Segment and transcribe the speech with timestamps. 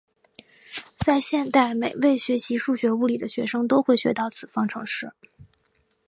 [0.97, 5.13] 在现代每位学习数学物理的学生都会学到此方程式。